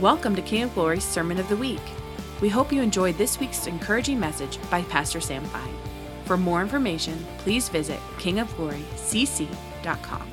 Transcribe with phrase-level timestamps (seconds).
[0.00, 1.82] Welcome to King of Glory's Sermon of the Week.
[2.40, 5.74] We hope you enjoyed this week's encouraging message by Pastor Sam Fine.
[6.24, 10.30] For more information, please visit kingofglorycc.com.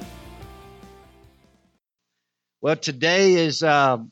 [2.61, 4.09] Well, today is um,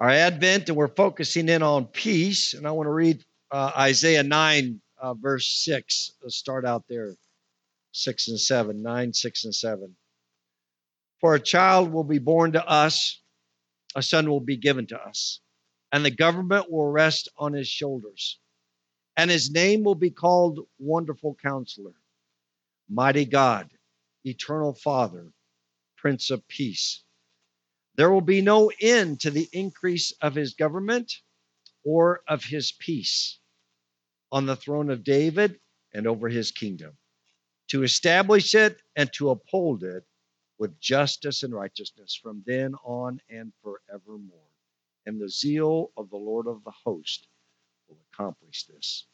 [0.00, 2.54] our Advent, and we're focusing in on peace.
[2.54, 6.12] And I want to read uh, Isaiah 9, uh, verse 6.
[6.22, 7.12] Let's start out there
[7.92, 9.94] 6 and 7, 9, 6 and 7.
[11.20, 13.20] For a child will be born to us,
[13.94, 15.40] a son will be given to us,
[15.92, 18.38] and the government will rest on his shoulders.
[19.16, 21.92] And his name will be called Wonderful Counselor,
[22.88, 23.70] Mighty God,
[24.24, 25.32] Eternal Father,
[25.96, 27.02] Prince of Peace.
[27.96, 31.12] There will be no end to the increase of his government
[31.84, 33.38] or of his peace
[34.32, 35.60] on the throne of David
[35.92, 36.96] and over his kingdom,
[37.68, 40.04] to establish it and to uphold it
[40.60, 44.38] with justice and righteousness from then on and forevermore.
[45.06, 47.26] And the zeal of the Lord of the host
[47.88, 49.06] will accomplish this.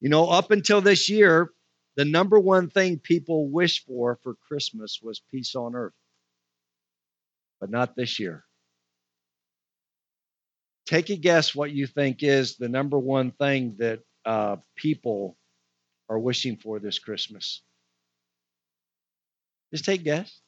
[0.00, 1.50] You know, up until this year,
[1.96, 5.92] the number one thing people wish for for Christmas was peace on earth.
[7.60, 8.44] But not this year.
[10.86, 15.36] Take a guess what you think is the number one thing that uh, people
[16.08, 17.60] are wishing for this Christmas.
[19.72, 20.40] Just take guess.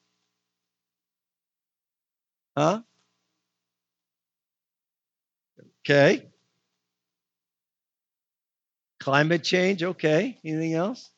[2.57, 2.83] Huh?
[5.81, 6.27] Okay.
[9.01, 10.39] Climate change, okay.
[10.45, 11.11] Anything else?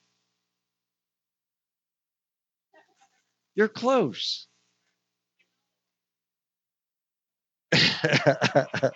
[3.55, 4.47] You're close.
[7.73, 8.93] the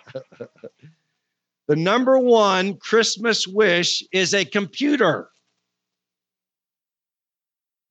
[1.69, 5.29] number one Christmas wish is a computer.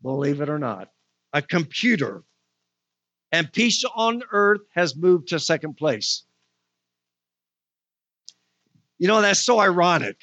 [0.03, 0.89] Believe it or not
[1.37, 2.23] a computer,
[3.31, 6.25] and peace on earth has moved to second place.
[8.99, 10.17] You know, that's so ironic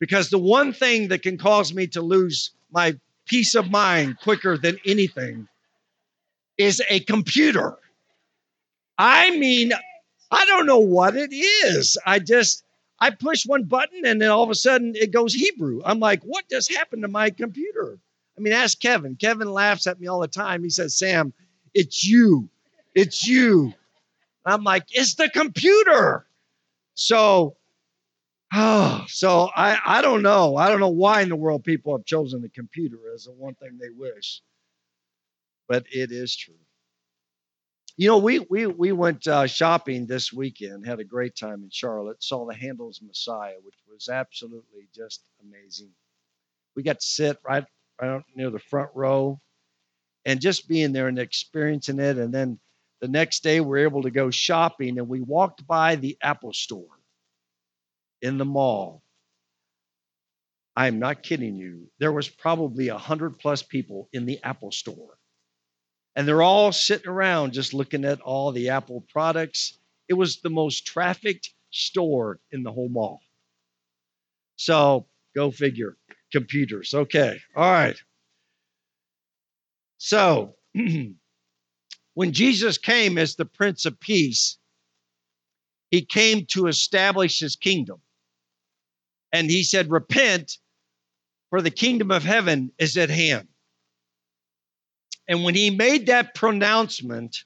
[0.00, 4.56] because the one thing that can cause me to lose my peace of mind quicker
[4.56, 5.46] than anything
[6.56, 7.76] is a computer.
[8.96, 9.72] I mean,
[10.30, 11.98] I don't know what it is.
[12.06, 12.64] I just,
[12.98, 15.82] I push one button and then all of a sudden it goes Hebrew.
[15.84, 17.98] I'm like, what just happened to my computer?
[18.36, 19.16] I mean, ask Kevin.
[19.16, 20.62] Kevin laughs at me all the time.
[20.64, 21.32] He says, Sam,
[21.72, 22.48] it's you.
[22.94, 23.72] It's you.
[24.44, 26.26] I'm like, it's the computer.
[26.94, 27.56] So,
[28.52, 30.56] oh, so I, I don't know.
[30.56, 33.54] I don't know why in the world people have chosen the computer as the one
[33.54, 34.42] thing they wish.
[35.68, 36.54] But it is true.
[37.96, 41.70] You know, we we we went uh, shopping this weekend, had a great time in
[41.70, 45.90] Charlotte, saw the Handel's Messiah, which was absolutely just amazing.
[46.74, 47.64] We got to sit right
[48.00, 49.40] right near the front row,
[50.24, 52.18] and just being there and experiencing it.
[52.18, 52.58] And then
[53.00, 56.52] the next day, we are able to go shopping, and we walked by the Apple
[56.52, 56.98] store
[58.22, 59.02] in the mall.
[60.76, 61.88] I'm not kidding you.
[62.00, 65.16] There was probably a hundred plus people in the Apple store.
[66.16, 69.78] And they're all sitting around just looking at all the Apple products.
[70.08, 73.20] It was the most trafficked store in the whole mall.
[74.56, 75.96] So go figure
[76.34, 76.92] computers.
[76.92, 77.40] Okay.
[77.54, 77.96] All right.
[79.98, 80.56] So,
[82.14, 84.58] when Jesus came as the Prince of Peace,
[85.92, 88.00] he came to establish his kingdom.
[89.32, 90.58] And he said, Repent,
[91.50, 93.46] for the kingdom of heaven is at hand.
[95.28, 97.44] And when he made that pronouncement,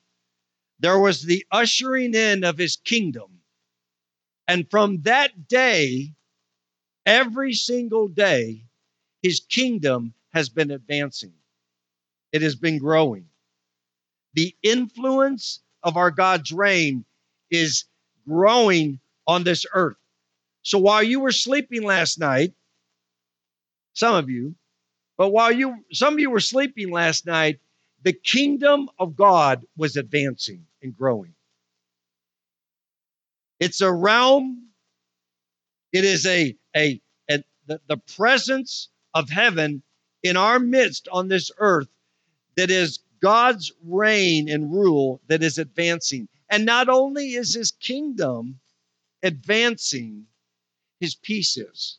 [0.81, 3.41] there was the ushering in of his kingdom.
[4.49, 6.15] And from that day,
[7.05, 8.68] every single day,
[9.23, 11.33] his kingdom has been advancing,
[12.33, 13.27] it has been growing.
[14.35, 17.05] The influence of our God's reign
[17.51, 17.85] is
[18.27, 19.97] growing on this earth.
[20.63, 22.53] So while you were sleeping last night,
[23.95, 24.55] some of you,
[25.17, 27.59] but while you some of you were sleeping last night,
[28.03, 31.35] the kingdom of God was advancing and growing.
[33.59, 34.69] It's a realm,
[35.93, 39.83] it is a, a, a the, the presence of heaven
[40.23, 41.89] in our midst on this earth
[42.57, 46.29] that is God's reign and rule that is advancing.
[46.51, 48.61] And not only is his kingdom
[49.23, 50.27] advancing,
[51.01, 51.99] his peace is.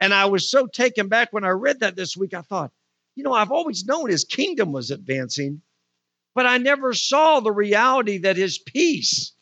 [0.00, 2.34] And I was so taken back when I read that this week.
[2.34, 2.72] I thought,
[3.14, 5.62] you know, I've always known his kingdom was advancing,
[6.34, 9.32] but I never saw the reality that his peace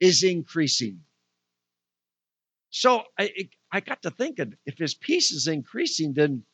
[0.00, 1.00] is increasing.
[2.70, 6.44] So I, I got to thinking if his peace is increasing, then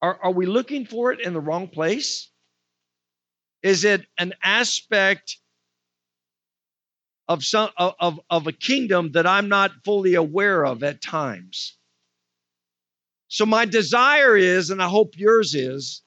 [0.00, 2.30] are, are we looking for it in the wrong place?
[3.62, 5.38] Is it an aspect
[7.28, 11.76] of some of, of a kingdom that I'm not fully aware of at times?
[13.28, 16.02] So my desire is, and I hope yours is,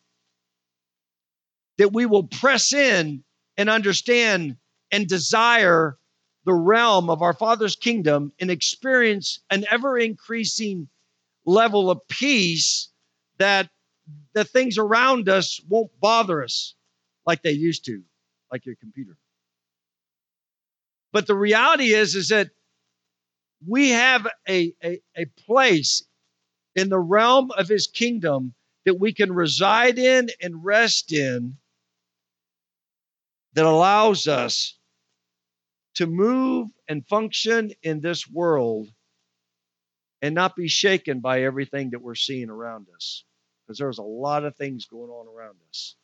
[1.78, 3.24] that we will press in
[3.58, 4.58] and understand
[4.92, 5.98] and desire
[6.46, 10.88] the realm of our Father's kingdom and experience an ever increasing
[11.46, 12.90] level of peace
[13.38, 13.70] that
[14.34, 16.76] the things around us won't bother us
[17.26, 18.04] like they used to,
[18.52, 19.18] like your computer.
[21.12, 22.50] But the reality is, is that
[23.66, 26.04] we have a, a, a place
[26.76, 28.54] in the realm of his kingdom
[28.86, 31.58] that we can reside in and rest in
[33.54, 34.78] that allows us
[35.96, 38.90] to move and function in this world
[40.22, 43.24] and not be shaken by everything that we're seeing around us
[43.66, 45.96] because there's a lot of things going on around us.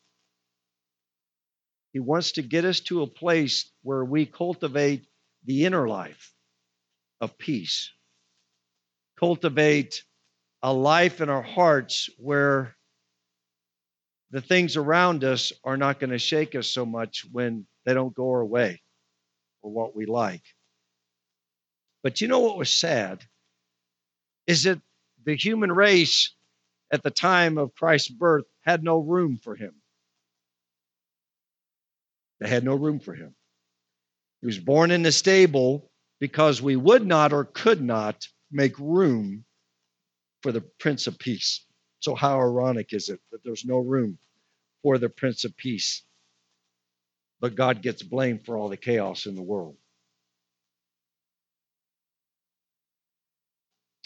[1.93, 5.05] He wants to get us to a place where we cultivate
[5.45, 6.33] the inner life
[7.19, 7.91] of peace,
[9.19, 10.03] cultivate
[10.63, 12.75] a life in our hearts where
[14.29, 18.13] the things around us are not going to shake us so much when they don't
[18.15, 18.81] go our way
[19.61, 20.43] or what we like.
[22.03, 23.23] But you know what was sad?
[24.47, 24.81] Is that
[25.23, 26.31] the human race
[26.91, 29.73] at the time of Christ's birth had no room for him.
[32.39, 33.35] They had no room for him.
[34.41, 39.45] He was born in the stable because we would not or could not make room
[40.41, 41.65] for the Prince of Peace.
[41.99, 44.17] So, how ironic is it that there's no room
[44.83, 46.03] for the Prince of Peace?
[47.41, 49.75] But God gets blamed for all the chaos in the world.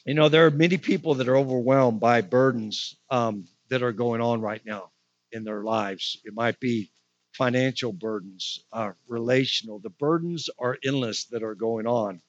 [0.05, 4.21] You know, there are many people that are overwhelmed by burdens um, that are going
[4.21, 4.91] on right now
[5.31, 6.17] in their lives.
[6.23, 6.91] It might be
[7.33, 9.79] financial burdens, uh, relational.
[9.79, 12.21] The burdens are endless that are going on.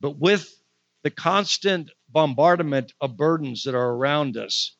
[0.00, 0.48] But with
[1.02, 4.76] the constant bombardment of burdens that are around us,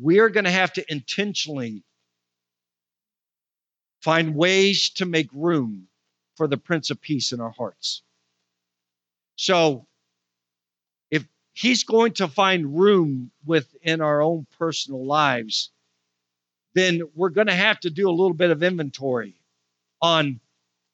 [0.00, 1.82] we are going to have to intentionally
[4.02, 5.88] find ways to make room
[6.36, 8.02] for the Prince of Peace in our hearts.
[9.36, 9.86] So,
[11.10, 15.70] if He's going to find room within our own personal lives,
[16.74, 19.34] then we're going to have to do a little bit of inventory
[20.00, 20.40] on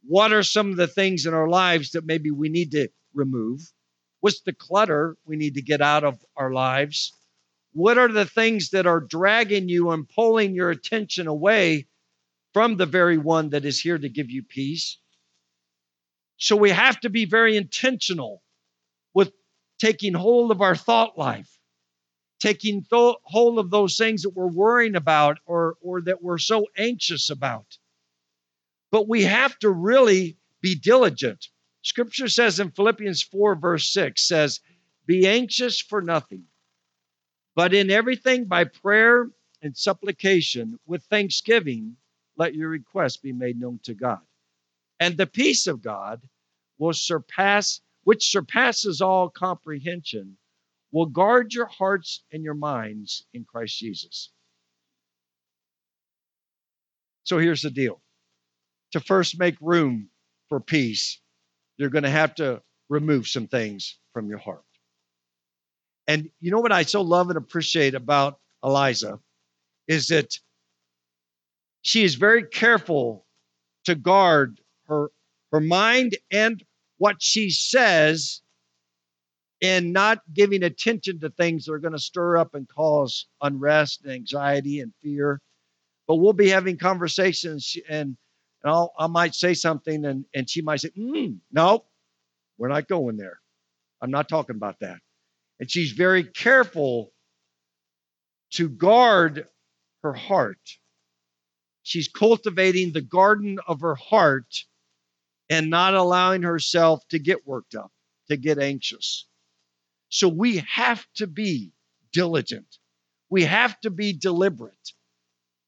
[0.07, 3.73] what are some of the things in our lives that maybe we need to remove
[4.21, 7.13] What's the clutter we need to get out of our lives?
[7.73, 11.87] What are the things that are dragging you and pulling your attention away
[12.59, 14.99] from the very one that is here to give you peace?
[16.39, 18.43] So we have to be very intentional
[19.15, 19.31] with
[19.79, 21.57] taking hold of our thought life,
[22.41, 26.67] taking th- hold of those things that we're worrying about or, or that we're so
[26.77, 27.79] anxious about.
[28.91, 31.47] But we have to really be diligent.
[31.83, 34.59] Scripture says in Philippians 4, verse 6 says,
[35.07, 36.43] Be anxious for nothing,
[37.55, 39.29] but in everything by prayer
[39.63, 41.97] and supplication with thanksgiving,
[42.39, 44.21] let your requests be made known to God.
[45.01, 46.23] And the peace of God
[46.79, 50.39] will surpass, which surpasses all comprehension,
[50.93, 54.31] will guard your hearts and your minds in Christ Jesus.
[57.25, 58.01] So here's the deal
[58.93, 60.09] to first make room
[60.49, 61.21] for peace,
[61.77, 64.65] you're going to have to remove some things from your heart.
[66.07, 69.21] And you know what I so love and appreciate about Eliza
[69.87, 70.39] is that
[71.89, 73.25] she is very careful
[73.87, 75.11] to guard her
[75.51, 76.63] her mind and
[76.99, 78.43] what she says
[79.63, 84.03] and not giving attention to things that are going to stir up and cause unrest
[84.05, 85.41] and anxiety and fear.
[86.07, 88.19] But we'll be having conversations and
[88.63, 91.87] and I'll, I might say something and, and she might say, mm, no,
[92.59, 93.39] we're not going there.
[94.03, 94.99] I'm not talking about that.
[95.59, 97.15] And she's very careful
[98.55, 99.47] to guard
[100.03, 100.59] her heart.
[101.89, 104.67] She's cultivating the garden of her heart
[105.49, 107.91] and not allowing herself to get worked up,
[108.29, 109.25] to get anxious.
[110.11, 111.73] So we have to be
[112.13, 112.77] diligent.
[113.31, 114.93] We have to be deliberate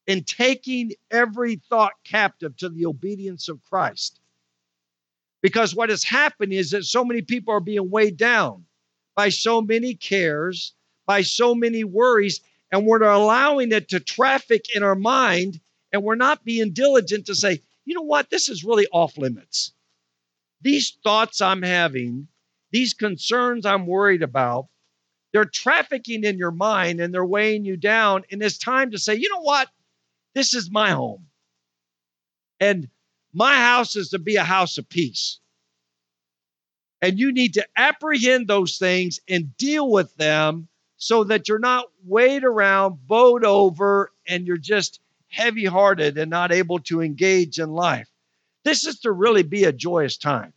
[0.05, 4.19] in taking every thought captive to the obedience of Christ.
[5.41, 8.65] Because what has happened is that so many people are being weighed down
[9.15, 10.75] by so many cares,
[11.07, 15.59] by so many worries, and we're allowing it to traffic in our mind,
[15.91, 19.73] and we're not being diligent to say, you know what, this is really off limits.
[20.61, 22.27] These thoughts I'm having,
[22.71, 24.67] these concerns I'm worried about,
[25.33, 28.23] they're trafficking in your mind and they're weighing you down.
[28.31, 29.69] And it's time to say, you know what?
[30.33, 31.27] This is my home.
[32.59, 32.89] And
[33.33, 35.39] my house is to be a house of peace.
[37.01, 40.67] And you need to apprehend those things and deal with them
[40.97, 44.99] so that you're not weighed around, bowed over, and you're just
[45.31, 48.09] heavy hearted and not able to engage in life.
[48.63, 50.53] This is to really be a joyous time.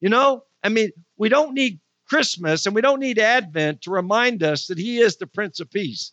[0.00, 4.42] You know, I mean, we don't need Christmas and we don't need Advent to remind
[4.42, 6.12] us that He is the Prince of Peace.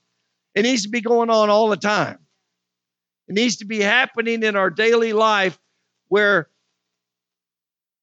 [0.55, 2.19] It needs to be going on all the time.
[3.27, 5.57] It needs to be happening in our daily life
[6.09, 6.49] where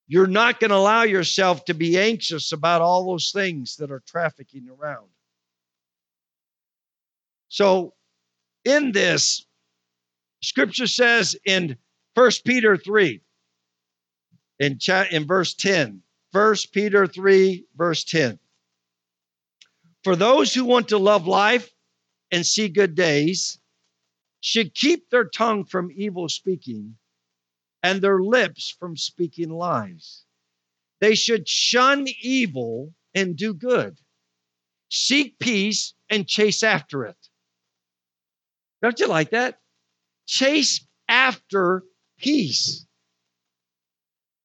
[0.07, 4.03] you're not going to allow yourself to be anxious about all those things that are
[4.07, 5.09] trafficking around.
[7.49, 7.95] So,
[8.65, 9.45] in this,
[10.43, 11.77] scripture says in
[12.15, 13.21] 1 Peter 3,
[14.59, 16.03] in, chat, in verse 10,
[16.33, 18.39] 1 Peter 3, verse 10.
[20.05, 21.71] For those who want to love life
[22.31, 23.59] and see good days
[24.41, 26.97] should keep their tongue from evil speaking
[27.83, 30.25] and their lips from speaking lies.
[31.01, 33.99] They should shun evil and do good,
[34.91, 37.17] seek peace and chase after it.
[38.83, 39.61] Don't you like that?
[40.29, 41.83] Chase after
[42.19, 42.87] peace.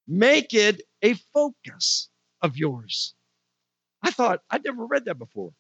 [0.08, 2.10] Make it a focus
[2.42, 3.14] of yours.
[4.02, 5.52] I thought, I'd never read that before.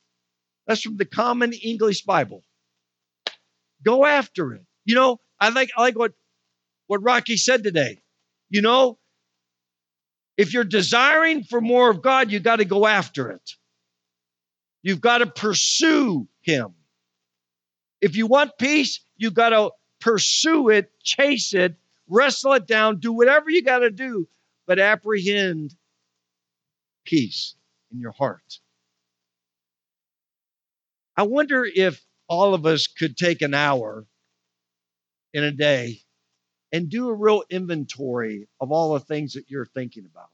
[0.66, 2.44] That's from the Common English Bible.
[3.84, 4.66] Go after it.
[4.86, 6.14] You know, I like I like what
[6.88, 8.00] what Rocky said today.
[8.50, 8.98] You know,
[10.38, 13.52] if you're desiring for more of God, you got to go after it.
[14.84, 16.76] You've got to pursue him.
[18.02, 19.72] If you want peace, you got to
[20.04, 21.76] pursue it, chase it,
[22.10, 24.28] wrestle it down, do whatever you got to do,
[24.68, 25.74] but apprehend
[27.06, 27.56] peace
[27.92, 28.60] in your heart.
[31.16, 34.06] I wonder if all of us could take an hour
[35.34, 36.02] in a day
[36.74, 40.30] and do a real inventory of all the things that you're thinking about,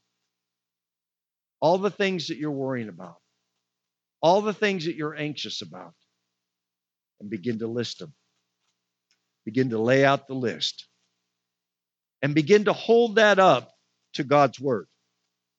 [1.60, 3.18] all the things that you're worrying about,
[4.20, 5.94] all the things that you're anxious about,
[7.20, 8.12] and begin to list them.
[9.50, 10.86] Begin to lay out the list
[12.22, 13.72] and begin to hold that up
[14.14, 14.86] to God's word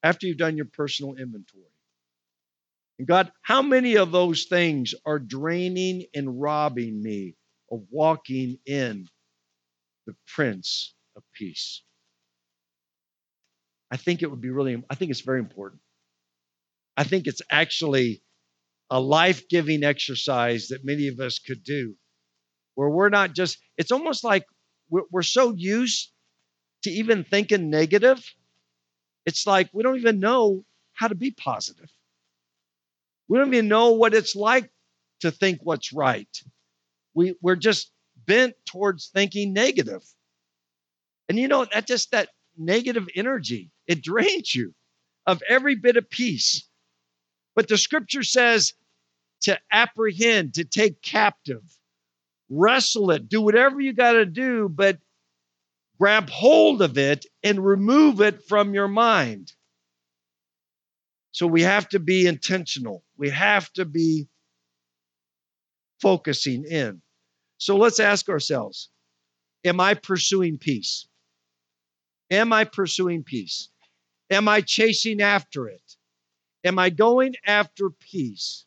[0.01, 1.65] after you've done your personal inventory.
[2.98, 7.36] And God, how many of those things are draining and robbing me
[7.69, 9.10] of walking in
[10.07, 11.83] the Prince of Peace?
[13.91, 15.81] I think it would be really, I think it's very important.
[16.95, 18.24] I think it's actually
[18.89, 21.95] a life giving exercise that many of us could do
[22.75, 24.45] where we're not just, it's almost like
[24.89, 26.11] we're, we're so used
[26.83, 28.23] to even thinking negative.
[29.25, 30.63] It's like we don't even know
[30.93, 31.89] how to be positive.
[33.27, 34.69] We don't even know what it's like
[35.21, 36.27] to think what's right.
[37.13, 37.91] We, we're just
[38.25, 40.03] bent towards thinking negative.
[41.29, 44.73] And you know, that just that negative energy, it drains you
[45.25, 46.67] of every bit of peace.
[47.55, 48.73] But the scripture says
[49.41, 51.63] to apprehend, to take captive,
[52.51, 55.00] wrestle it, do whatever you got to do, but
[55.98, 59.53] grab hold of it and remove it from your mind.
[61.31, 63.03] So we have to be intentional.
[63.17, 64.27] We have to be
[66.01, 67.01] focusing in.
[67.58, 68.89] So let's ask ourselves
[69.63, 71.08] Am I pursuing peace?
[72.31, 73.70] Am I pursuing peace?
[74.31, 75.96] Am I chasing after it?
[76.63, 78.65] Am I going after peace?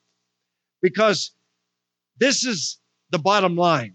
[0.81, 1.33] Because
[2.19, 2.79] this is
[3.15, 3.95] the bottom line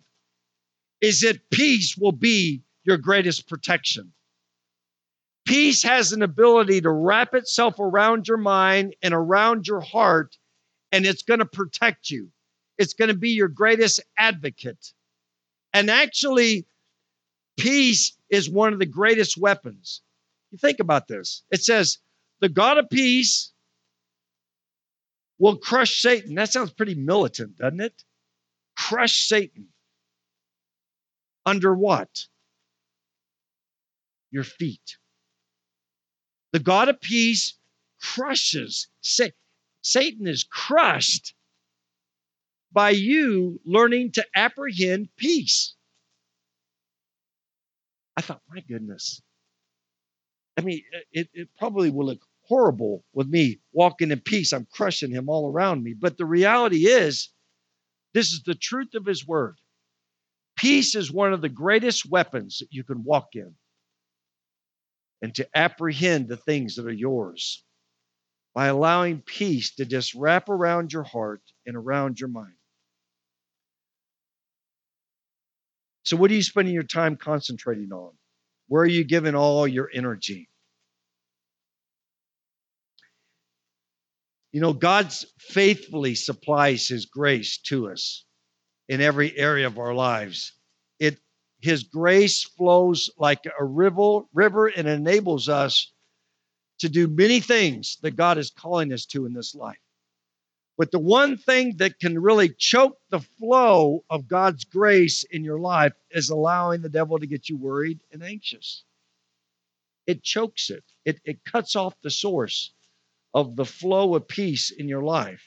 [1.01, 4.13] is that peace will be your greatest protection.
[5.45, 10.37] Peace has an ability to wrap itself around your mind and around your heart,
[10.93, 12.29] and it's going to protect you.
[12.77, 14.93] It's going to be your greatest advocate.
[15.73, 16.65] And actually,
[17.57, 20.01] peace is one of the greatest weapons.
[20.51, 21.43] You think about this.
[21.51, 21.97] It says,
[22.39, 23.51] the God of peace
[25.39, 26.35] will crush Satan.
[26.35, 28.05] That sounds pretty militant, doesn't it?
[28.79, 29.67] Crush Satan.
[31.45, 32.27] Under what?
[34.31, 34.97] Your feet.
[36.53, 37.57] The God of peace
[38.01, 38.87] crushes.
[39.01, 41.35] Satan is crushed
[42.71, 45.75] by you learning to apprehend peace.
[48.15, 49.21] I thought, my goodness.
[50.57, 54.53] I mean, it, it probably will look horrible with me walking in peace.
[54.53, 55.93] I'm crushing him all around me.
[55.93, 57.29] But the reality is,
[58.13, 59.57] this is the truth of his word.
[60.57, 63.55] Peace is one of the greatest weapons that you can walk in
[65.21, 67.63] and to apprehend the things that are yours
[68.53, 72.53] by allowing peace to just wrap around your heart and around your mind.
[76.03, 78.13] So, what are you spending your time concentrating on?
[78.67, 80.49] Where are you giving all your energy?
[84.51, 88.25] You know, God faithfully supplies His grace to us
[88.87, 90.53] in every area of our lives.
[90.99, 91.19] It
[91.61, 95.91] His grace flows like a river, river and enables us
[96.79, 99.77] to do many things that God is calling us to in this life.
[100.77, 105.59] But the one thing that can really choke the flow of God's grace in your
[105.59, 108.83] life is allowing the devil to get you worried and anxious.
[110.07, 112.73] It chokes it, it, it cuts off the source
[113.33, 115.43] of the flow of peace in your life.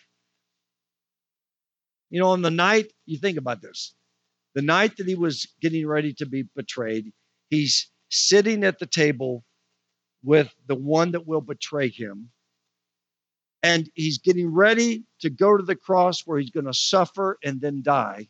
[2.11, 3.95] You know, on the night, you think about this
[4.55, 7.13] the night that he was getting ready to be betrayed,
[7.49, 9.45] he's sitting at the table
[10.23, 12.31] with the one that will betray him
[13.63, 17.61] and he's getting ready to go to the cross where he's going to suffer and
[17.61, 18.29] then die.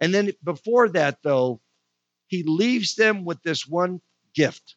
[0.00, 1.60] And then before that, though,
[2.26, 4.00] he leaves them with this one
[4.34, 4.76] gift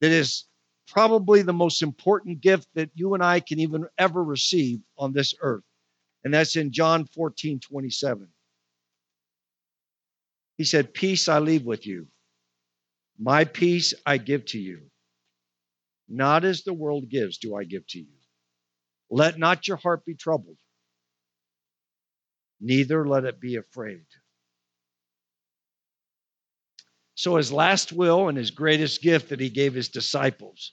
[0.00, 0.44] that is
[0.88, 5.34] probably the most important gift that you and I can even ever receive on this
[5.40, 5.64] earth.
[6.24, 8.28] And that's in John 14 27.
[10.56, 12.08] He said, Peace I leave with you,
[13.18, 14.90] my peace I give to you.
[16.08, 18.16] Not as the world gives, do I give to you.
[19.10, 20.56] Let not your heart be troubled,
[22.60, 24.04] neither let it be afraid.
[27.14, 30.72] So, his last will and his greatest gift that he gave his disciples,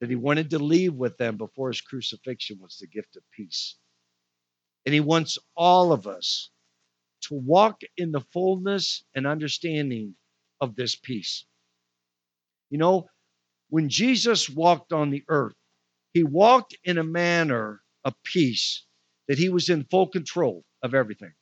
[0.00, 3.76] that he wanted to leave with them before his crucifixion, was the gift of peace.
[4.84, 6.50] And he wants all of us
[7.22, 10.14] to walk in the fullness and understanding
[10.60, 11.44] of this peace.
[12.70, 13.08] You know,
[13.70, 15.54] when Jesus walked on the earth,
[16.12, 18.84] he walked in a manner of peace
[19.26, 21.32] that he was in full control of everything.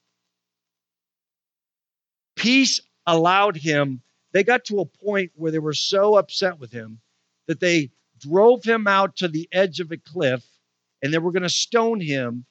[2.36, 7.00] Peace allowed him, they got to a point where they were so upset with him
[7.48, 7.90] that they
[8.22, 10.44] drove him out to the edge of a cliff
[11.02, 12.44] and they were going to stone him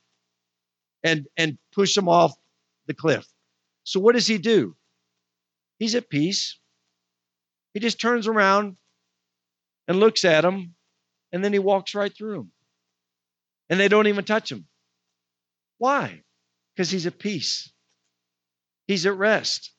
[1.04, 2.34] and, and push him off
[2.88, 3.26] the cliff.
[3.84, 4.76] So, what does he do?
[5.80, 6.58] He's at peace.
[7.74, 8.76] He just turns around,
[9.88, 10.76] and looks at him,
[11.32, 12.52] and then he walks right through him.
[13.70, 14.68] And they don't even touch him.
[15.78, 16.24] Why?
[16.76, 17.72] Because he's at peace,
[18.88, 19.74] he's at rest.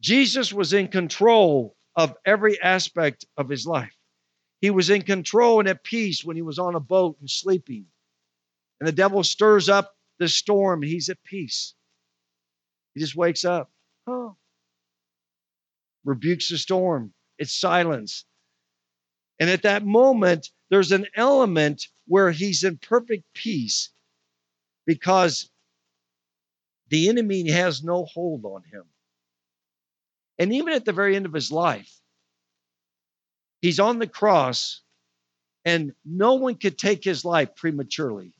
[0.00, 3.94] Jesus was in control of every aspect of his life.
[4.60, 7.86] He was in control and at peace when he was on a boat and sleeping.
[8.78, 11.74] And the devil stirs up the storm, he's at peace.
[12.94, 13.70] He just wakes up,
[14.06, 14.36] oh,
[16.04, 17.12] rebukes the storm.
[17.38, 18.24] It's silence.
[19.38, 23.90] And at that moment, there's an element where he's in perfect peace
[24.86, 25.48] because
[26.88, 28.84] the enemy has no hold on him.
[30.38, 31.99] And even at the very end of his life,
[33.60, 34.82] he's on the cross,
[35.64, 38.32] and no one could take his life prematurely,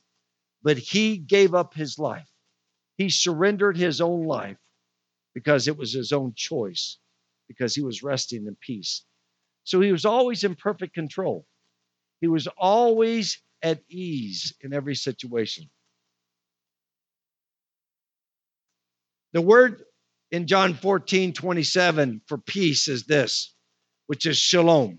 [0.63, 2.29] but he gave up his life.
[2.97, 4.59] He surrendered his own life
[5.35, 6.99] because it was his own choice,
[7.49, 9.05] because he was resting in peace.
[9.65, 11.47] So he was always in perfect control.
[12.21, 15.71] He was always at ease in every situation.
[19.33, 19.83] The word
[20.31, 23.55] in John 14, 27 for peace is this,
[24.07, 24.99] which is shalom.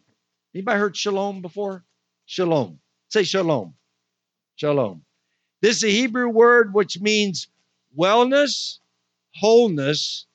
[0.53, 1.83] Anybody heard shalom before?
[2.25, 2.79] Shalom.
[3.09, 3.75] Say shalom.
[4.55, 5.03] Shalom.
[5.61, 7.47] This is a Hebrew word which means
[7.97, 8.79] wellness,
[9.35, 10.25] wholeness,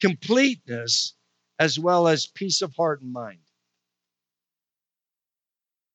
[0.00, 1.14] completeness,
[1.58, 3.38] as well as peace of heart and mind.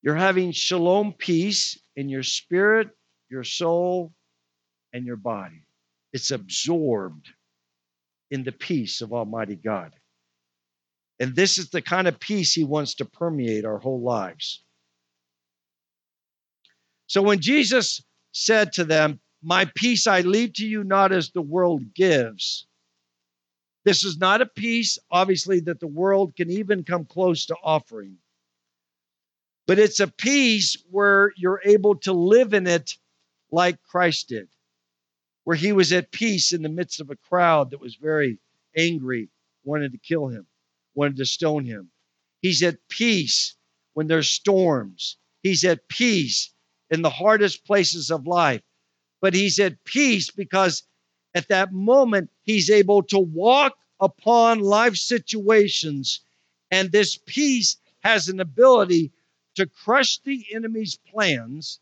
[0.01, 2.89] You're having shalom peace in your spirit,
[3.29, 4.13] your soul,
[4.93, 5.63] and your body.
[6.13, 7.29] It's absorbed
[8.31, 9.93] in the peace of Almighty God.
[11.19, 14.63] And this is the kind of peace He wants to permeate our whole lives.
[17.07, 21.41] So when Jesus said to them, My peace I leave to you, not as the
[21.41, 22.67] world gives,
[23.85, 28.17] this is not a peace, obviously, that the world can even come close to offering
[29.67, 32.93] but it's a peace where you're able to live in it
[33.51, 34.47] like Christ did,
[35.43, 38.39] where he was at peace in the midst of a crowd that was very
[38.75, 39.29] angry,
[39.65, 40.47] wanted to kill him,
[40.97, 41.91] wanted to stone him.
[42.41, 43.55] He's at peace
[43.93, 45.17] when there's storms.
[45.43, 46.51] He's at peace
[46.89, 48.61] in the hardest places of life.
[49.21, 50.83] But he's at peace because
[51.33, 56.21] at that moment, he's able to walk upon life situations.
[56.71, 59.11] And this peace has an ability
[59.55, 61.79] to crush the enemy's plans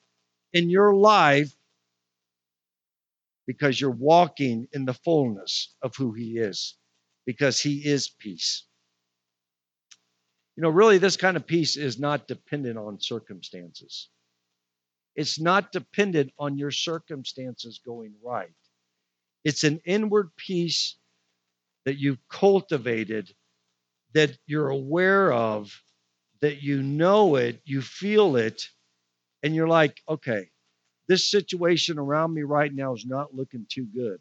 [0.53, 1.55] in your life
[3.47, 6.75] because you're walking in the fullness of who He is,
[7.25, 8.63] because He is peace.
[10.55, 14.09] You know, really, this kind of peace is not dependent on circumstances.
[15.15, 18.53] It's not dependent on your circumstances going right.
[19.43, 20.97] It's an inward peace
[21.85, 23.33] that you've cultivated,
[24.13, 25.71] that you're aware of,
[26.41, 28.69] that you know it, you feel it,
[29.43, 30.49] and you're like, okay,
[31.07, 34.19] this situation around me right now is not looking too good.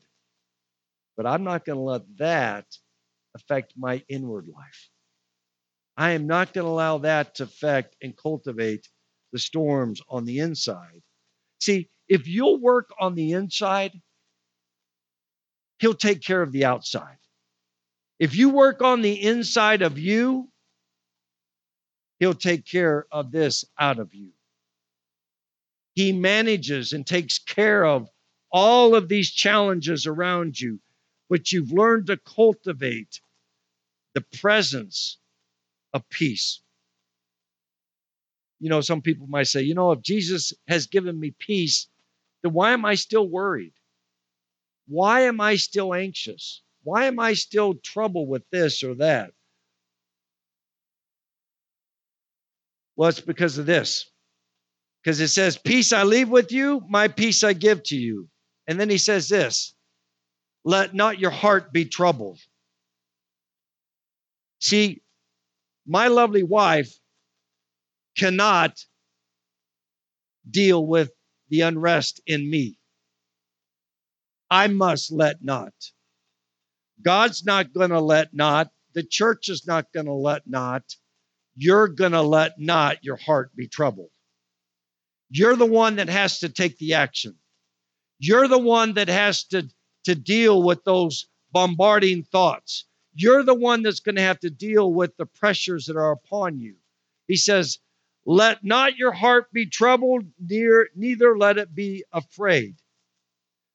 [1.16, 2.66] But I'm not going to let that
[3.34, 4.90] affect my inward life.
[5.96, 8.88] I am not going to allow that to affect and cultivate
[9.32, 11.02] the storms on the inside.
[11.60, 14.00] See, if you'll work on the inside,
[15.78, 17.18] He'll take care of the outside.
[18.18, 20.50] If you work on the inside of you,
[22.20, 24.32] He'll take care of this out of you.
[25.94, 28.08] He manages and takes care of
[28.50, 30.80] all of these challenges around you,
[31.28, 33.20] but you've learned to cultivate
[34.14, 35.18] the presence
[35.94, 36.60] of peace.
[38.60, 41.88] You know, some people might say, you know, if Jesus has given me peace,
[42.42, 43.72] then why am I still worried?
[44.86, 46.62] Why am I still anxious?
[46.82, 49.30] Why am I still troubled with this or that?
[52.96, 54.10] Well, it's because of this.
[55.02, 58.28] Because it says, Peace I leave with you, my peace I give to you.
[58.66, 59.74] And then he says this
[60.64, 62.40] Let not your heart be troubled.
[64.60, 65.02] See,
[65.86, 66.92] my lovely wife
[68.16, 68.78] cannot
[70.48, 71.10] deal with
[71.48, 72.78] the unrest in me.
[74.50, 75.72] I must let not.
[77.02, 78.70] God's not going to let not.
[78.94, 80.84] The church is not going to let not.
[81.56, 84.10] You're going to let not your heart be troubled.
[85.30, 87.36] You're the one that has to take the action.
[88.18, 89.68] You're the one that has to,
[90.04, 92.86] to deal with those bombarding thoughts.
[93.14, 96.58] You're the one that's going to have to deal with the pressures that are upon
[96.58, 96.76] you.
[97.28, 97.78] He says,
[98.26, 102.76] Let not your heart be troubled, neither let it be afraid.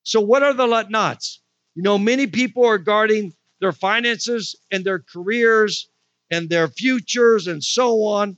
[0.03, 1.41] So, what are the let nots?
[1.75, 5.89] You know, many people are guarding their finances and their careers
[6.31, 8.37] and their futures and so on.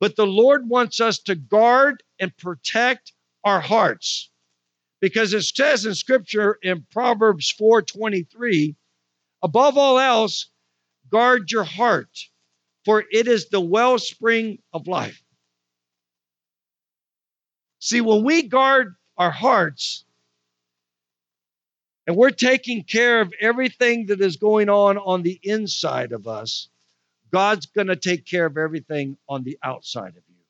[0.00, 3.12] But the Lord wants us to guard and protect
[3.44, 4.30] our hearts.
[5.00, 8.76] Because it says in scripture in Proverbs 4:23,
[9.46, 10.50] above all else,
[11.08, 12.10] guard your heart,
[12.84, 15.22] for it is the wellspring of life.
[17.78, 20.04] See, when we guard our hearts
[22.08, 26.68] and we're taking care of everything that is going on on the inside of us,
[27.32, 30.42] God's going to take care of everything on the outside of you.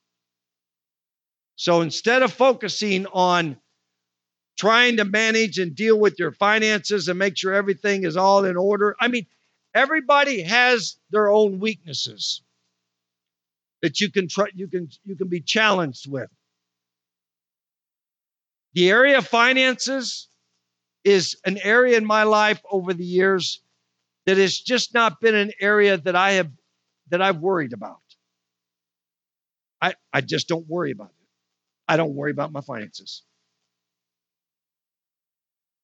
[1.55, 3.57] So instead of focusing on
[4.57, 8.57] trying to manage and deal with your finances and make sure everything is all in
[8.57, 9.25] order, I mean,
[9.73, 12.41] everybody has their own weaknesses
[13.81, 16.29] that you can try, you can you can be challenged with.
[18.73, 20.29] The area of finances
[21.03, 23.61] is an area in my life over the years
[24.25, 26.51] that has just not been an area that I have
[27.09, 28.01] that I've worried about.
[29.81, 31.27] I, I just don't worry about it.
[31.87, 33.23] I don't worry about my finances.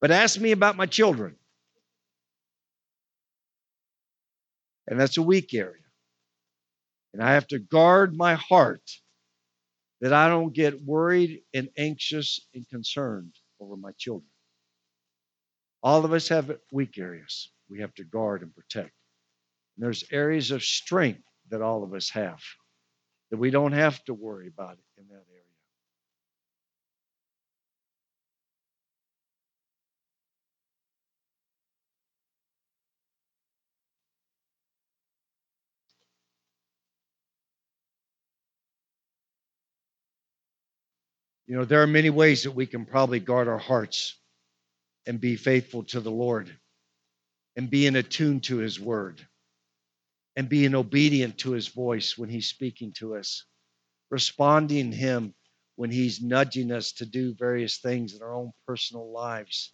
[0.04, 1.34] But ask me about my children.
[4.86, 5.80] And that's a weak area.
[7.14, 8.82] And I have to guard my heart
[10.02, 14.28] that I don't get worried and anxious and concerned over my children.
[15.82, 18.92] All of us have weak areas we have to guard and protect.
[19.78, 22.42] And there's areas of strength that all of us have
[23.30, 25.33] that we don't have to worry about in that area.
[41.46, 44.18] You know, there are many ways that we can probably guard our hearts
[45.06, 46.50] and be faithful to the Lord
[47.56, 49.20] and being attuned to his word
[50.36, 53.44] and being obedient to his voice when he's speaking to us,
[54.10, 55.34] responding him
[55.76, 59.72] when he's nudging us to do various things in our own personal lives.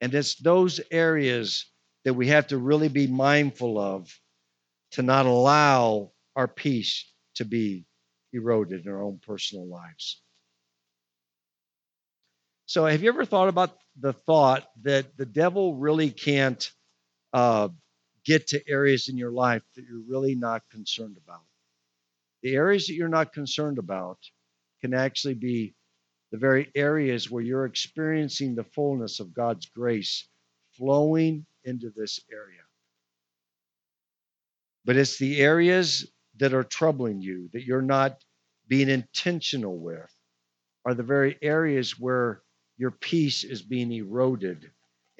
[0.00, 1.66] And it's those areas
[2.04, 4.12] that we have to really be mindful of
[4.92, 7.86] to not allow our peace to be
[8.32, 10.22] eroded in our own personal lives.
[12.66, 16.70] So, have you ever thought about the thought that the devil really can't
[17.32, 17.68] uh,
[18.24, 21.42] get to areas in your life that you're really not concerned about?
[22.42, 24.18] The areas that you're not concerned about
[24.80, 25.74] can actually be
[26.30, 30.26] the very areas where you're experiencing the fullness of God's grace
[30.76, 32.62] flowing into this area.
[34.84, 36.10] But it's the areas
[36.42, 38.16] that are troubling you, that you're not
[38.66, 40.12] being intentional with,
[40.84, 42.42] are the very areas where
[42.76, 44.68] your peace is being eroded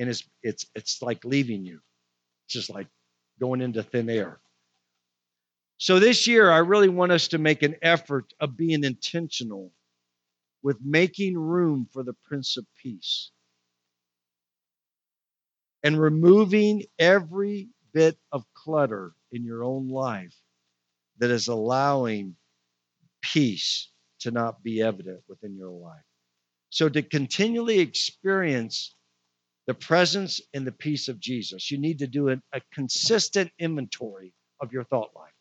[0.00, 1.78] and it's it's it's like leaving you.
[2.44, 2.88] It's just like
[3.38, 4.40] going into thin air.
[5.78, 9.70] So this year I really want us to make an effort of being intentional
[10.64, 13.30] with making room for the Prince of Peace
[15.84, 20.34] and removing every bit of clutter in your own life
[21.18, 22.36] that is allowing
[23.22, 26.04] peace to not be evident within your life.
[26.70, 28.94] So, to continually experience
[29.66, 34.32] the presence and the peace of Jesus, you need to do a, a consistent inventory
[34.60, 35.32] of your thought life.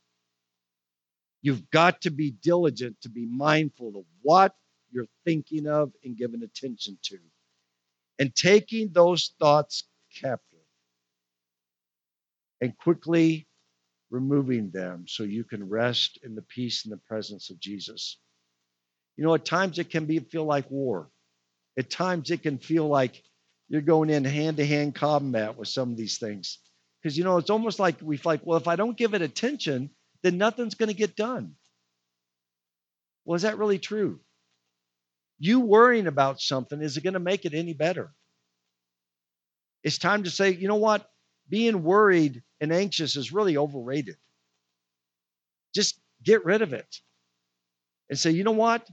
[1.42, 4.54] You've got to be diligent to be mindful of what
[4.92, 7.18] you're thinking of and giving attention to,
[8.20, 9.86] and taking those thoughts
[10.22, 10.60] captive
[12.62, 13.48] and quickly
[14.12, 18.20] removing them so you can rest in the peace and the presence of Jesus.
[19.18, 21.10] You know, at times it can be feel like war.
[21.80, 23.24] At times it can feel like
[23.70, 26.60] you're going in hand-to-hand combat with some of these things.
[27.02, 29.22] Because you know, it's almost like we feel like, well, if I don't give it
[29.22, 29.90] attention,
[30.24, 31.56] then nothing's going to get done.
[33.26, 34.20] Well, is that really true?
[35.40, 38.12] You worrying about something, is it going to make it any better?
[39.84, 41.08] It's time to say, you know what?
[41.52, 44.16] Being worried and anxious is really overrated.
[45.76, 47.02] Just get rid of it
[48.10, 48.90] and say, you know what?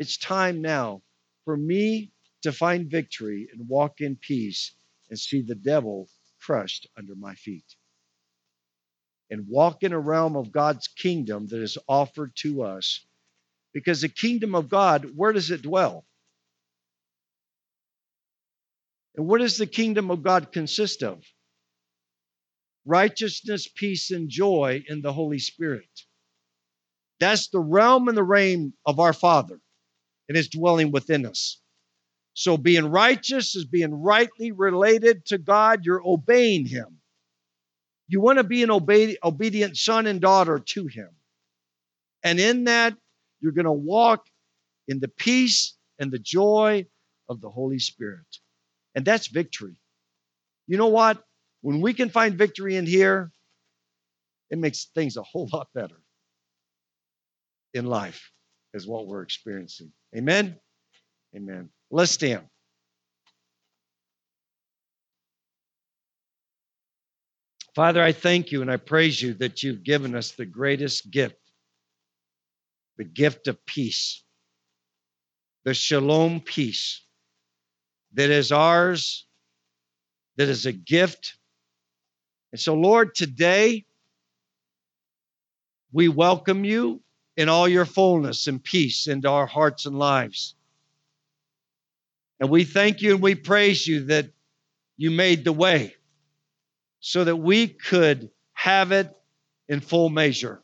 [0.00, 1.02] It's time now
[1.44, 2.12] for me
[2.42, 4.74] to find victory and walk in peace
[5.10, 6.08] and see the devil
[6.40, 7.76] crushed under my feet.
[9.30, 13.06] And walk in a realm of God's kingdom that is offered to us.
[13.72, 16.04] Because the kingdom of God, where does it dwell?
[19.16, 21.24] And what does the kingdom of God consist of?
[22.84, 25.88] Righteousness, peace, and joy in the Holy Spirit.
[27.20, 29.60] That's the realm and the reign of our Father.
[30.28, 31.60] It is dwelling within us.
[32.34, 35.84] So being righteous is being rightly related to God.
[35.84, 36.98] You're obeying Him.
[38.08, 41.10] You want to be an obe- obedient son and daughter to Him.
[42.24, 42.96] And in that,
[43.40, 44.26] you're going to walk
[44.88, 46.86] in the peace and the joy
[47.28, 48.26] of the Holy Spirit.
[48.94, 49.76] And that's victory.
[50.66, 51.22] You know what?
[51.62, 53.30] When we can find victory in here,
[54.50, 55.96] it makes things a whole lot better
[57.72, 58.30] in life,
[58.74, 59.92] is what we're experiencing.
[60.14, 60.56] Amen?
[61.34, 61.70] Amen.
[61.90, 62.42] Let's stand.
[67.74, 71.36] Father, I thank you and I praise you that you've given us the greatest gift
[72.98, 74.22] the gift of peace,
[75.64, 77.04] the shalom peace
[78.12, 79.26] that is ours,
[80.36, 81.36] that is a gift.
[82.52, 83.86] And so, Lord, today
[85.90, 87.00] we welcome you
[87.36, 90.54] in all your fullness and peace into our hearts and lives.
[92.40, 94.26] And we thank you and we praise you that
[94.98, 95.94] you made the way
[97.00, 99.10] so that we could have it
[99.68, 100.62] in full measure.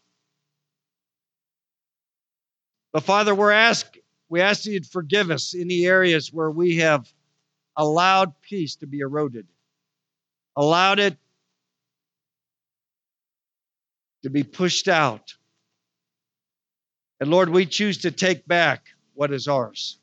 [2.93, 3.97] But Father, we're ask,
[4.29, 7.11] we ask you to forgive us in the areas where we have
[7.77, 9.47] allowed peace to be eroded,
[10.57, 11.17] allowed it
[14.23, 15.35] to be pushed out.
[17.21, 19.99] And Lord, we choose to take back what is ours.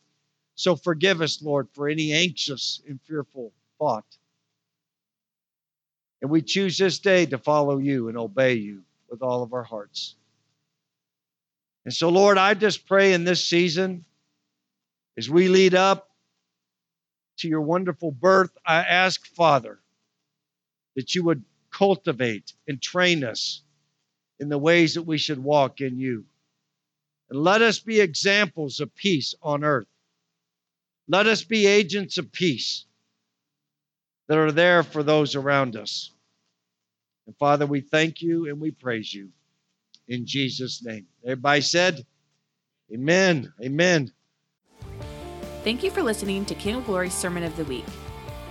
[0.55, 4.05] So forgive us, Lord, for any anxious and fearful thought.
[6.21, 9.63] And we choose this day to follow you and obey you with all of our
[9.63, 10.15] hearts.
[11.83, 14.05] And so, Lord, I just pray in this season,
[15.17, 16.09] as we lead up
[17.37, 19.77] to your wonderful birth, I ask, Father,
[20.95, 23.61] that you would cultivate and train us
[24.39, 26.25] in the ways that we should walk in you.
[27.29, 29.87] And let us be examples of peace on earth.
[31.07, 32.85] Let us be agents of peace
[34.27, 36.11] that are there for those around us.
[37.27, 39.29] And Father, we thank you and we praise you
[40.07, 41.07] in Jesus' name.
[41.23, 42.05] Everybody said,
[42.93, 43.51] Amen.
[43.63, 44.11] Amen.
[45.63, 47.85] Thank you for listening to King of Glory's Sermon of the Week.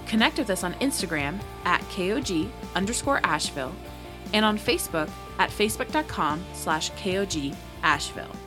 [0.06, 3.74] Connect with us on Instagram at KOG underscore Asheville
[4.34, 8.43] and on Facebook at facebook.com slash KOG Asheville.